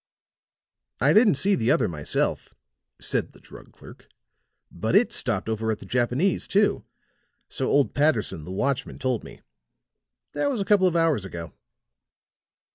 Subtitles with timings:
[0.99, 2.55] "I didn't see the other myself,"
[2.99, 4.07] said the drug clerk.
[4.71, 6.85] "But it stopped over at the Japanese, too,
[7.49, 9.41] so old Patterson, the watchman, told me.
[10.33, 11.53] That was a couple of hours ago."